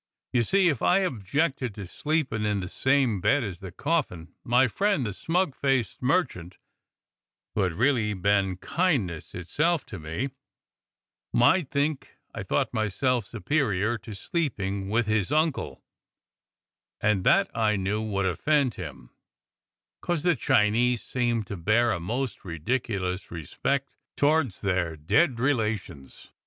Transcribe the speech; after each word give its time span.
You 0.33 0.41
see 0.41 0.67
if 0.67 0.81
I 0.81 1.01
objected 1.01 1.75
to 1.75 1.85
sleepin' 1.85 2.43
in 2.43 2.59
the 2.59 2.67
same 2.67 3.21
bed 3.21 3.43
as 3.43 3.59
the 3.59 3.71
coffin, 3.71 4.33
my 4.43 4.67
friend 4.67 5.05
the 5.05 5.13
smug 5.13 5.53
faced 5.53 6.01
merchant, 6.01 6.57
who 7.53 7.61
had 7.61 7.73
really 7.73 8.15
been 8.15 8.57
kindness 8.57 9.35
itself 9.35 9.85
to 9.85 9.99
me, 9.99 10.31
might 11.31 11.69
think 11.69 12.17
I 12.33 12.41
thought 12.41 12.73
myself 12.73 13.27
superior 13.27 13.99
to 13.99 14.15
sleepin' 14.15 14.87
with 14.89 15.05
his 15.05 15.31
uncle, 15.31 15.83
and 16.99 17.23
that 17.23 17.51
I 17.55 17.75
knew 17.75 18.01
would 18.01 18.25
offend 18.25 18.73
him, 18.73 19.11
'cos 20.01 20.23
the 20.23 20.35
Chinese 20.35 21.03
seem 21.03 21.43
to 21.43 21.55
bear 21.55 21.91
a 21.91 21.99
most 21.99 22.43
ridiculous 22.43 23.29
respect 23.29 23.87
towards 24.17 24.61
their 24.61 24.95
dead 24.97 25.39
relations. 25.39 26.31